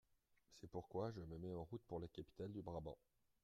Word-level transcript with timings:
C'est 0.55 0.67
pourquoi 0.71 1.11
je 1.11 1.19
me 1.19 1.37
mets 1.37 1.53
en 1.53 1.63
route 1.63 1.83
pour 1.87 1.99
la 1.99 2.07
capitale 2.07 2.51
du 2.51 2.63
Brabant. 2.63 2.97